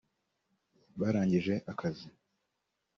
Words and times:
Barangije 0.99 1.53
akazi 1.71 2.07